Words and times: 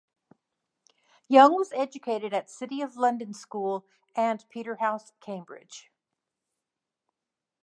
Young 1.27 1.53
was 1.53 1.71
educated 1.73 2.33
at 2.33 2.49
City 2.49 2.81
of 2.81 2.97
London 2.97 3.35
School 3.35 3.85
and 4.15 4.43
Peterhouse, 4.49 5.11
Cambridge. 5.21 5.91